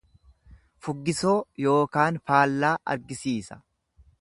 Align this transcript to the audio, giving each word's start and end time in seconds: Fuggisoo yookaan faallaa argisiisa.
Fuggisoo 0.87 1.35
yookaan 1.65 2.19
faallaa 2.31 2.75
argisiisa. 2.95 3.63